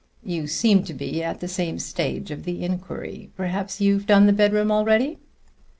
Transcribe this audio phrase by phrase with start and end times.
[0.23, 3.29] You seem to be at the same stage of the inquiry.
[3.37, 5.19] Perhaps you've done the bedroom already?"